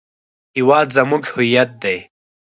[0.57, 1.97] هېواد زموږ هویت دی